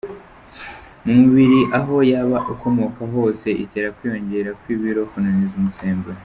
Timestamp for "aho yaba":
1.77-2.37